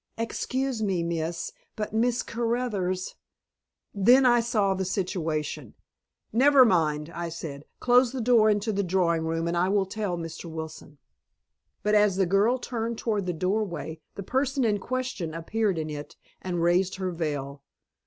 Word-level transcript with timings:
"Excuse 0.17 0.81
me, 0.81 1.03
miss, 1.03 1.51
but 1.75 1.93
Miss 1.93 2.23
Caruthers" 2.23 3.13
Then 3.93 4.25
I 4.25 4.39
saw 4.39 4.73
the 4.73 4.83
situation. 4.83 5.75
"Never 6.33 6.65
mind," 6.65 7.11
I 7.13 7.29
said. 7.29 7.65
"Close 7.79 8.11
the 8.11 8.19
door 8.19 8.49
into 8.49 8.71
the 8.73 8.81
drawing 8.81 9.25
room, 9.27 9.47
and 9.47 9.55
I 9.55 9.69
will 9.69 9.85
tell 9.85 10.17
Mr. 10.17 10.45
Wilson." 10.45 10.97
But 11.83 11.93
as 11.93 12.15
the 12.15 12.25
girl 12.25 12.57
turned 12.57 12.97
toward 12.97 13.27
the 13.27 13.33
doorway, 13.33 13.99
the 14.15 14.23
person 14.23 14.63
in 14.65 14.79
question 14.79 15.35
appeared 15.35 15.77
in 15.77 15.91
it, 15.91 16.15
and 16.41 16.63
raised 16.63 16.95
her 16.95 17.11
veil. 17.11 17.61